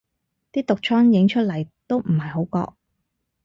[0.51, 2.73] 啲毒瘡影出嚟都唔係好覺